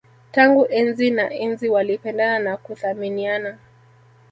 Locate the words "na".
1.11-1.25, 2.39-2.57